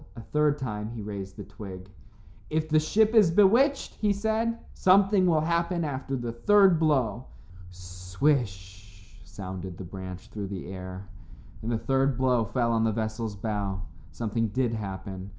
[0.15, 1.87] A third time he raised the twig.
[2.49, 7.25] "If the ship is bewitched," he said, "something will happen after the third blow."
[7.69, 11.07] "Swish" sounded the branch through the air,
[11.61, 13.83] and the third blow fell on the vessel's bow.
[14.11, 15.29] Something did happen.